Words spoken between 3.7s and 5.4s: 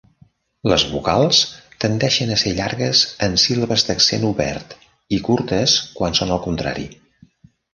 d'accent obert i